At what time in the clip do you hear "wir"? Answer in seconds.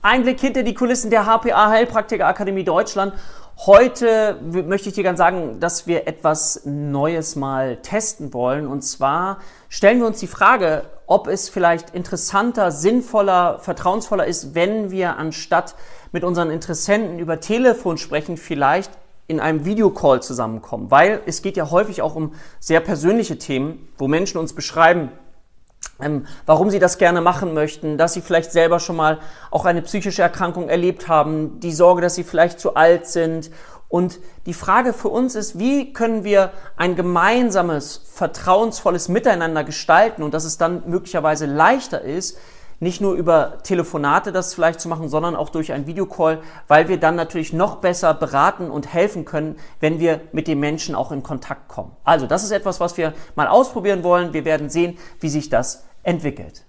5.88-6.06, 9.98-10.06, 14.92-15.16, 36.22-36.52, 46.88-47.00, 49.98-50.20, 52.96-53.14, 54.32-54.44